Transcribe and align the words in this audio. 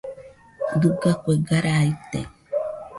Dɨga 0.81 1.11
kuega 1.21 1.57
raa 1.65 1.83
ite. 1.93 2.19